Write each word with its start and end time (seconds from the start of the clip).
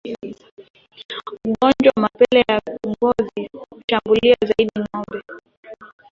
Ugonjwa 1.47 1.91
wa 1.95 2.01
mapele 2.01 2.39
ya 2.49 2.61
ngozi 2.89 3.49
hushambulia 3.53 4.35
zaidi 4.41 4.71
ngombe 4.89 5.21